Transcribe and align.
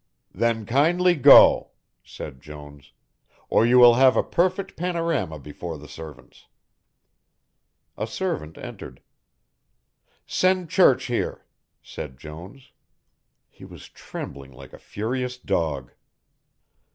"Then 0.33 0.65
kindly 0.65 1.13
go," 1.13 1.73
said 2.03 2.41
Jones, 2.41 2.91
"or 3.51 3.67
you 3.67 3.77
will 3.77 3.93
have 3.93 4.17
a 4.17 4.23
perfect 4.23 4.75
panorama 4.75 5.37
before 5.37 5.77
the 5.77 5.87
servants." 5.87 6.47
A 7.99 8.07
servant 8.07 8.57
entered. 8.57 9.03
"Send 10.25 10.71
Church 10.71 11.05
here," 11.05 11.45
said 11.83 12.17
Jones. 12.17 12.71
He 13.47 13.63
was 13.63 13.89
trembling 13.89 14.51
like 14.51 14.73
a 14.73 14.79
furious 14.79 15.37
dog. 15.37 15.91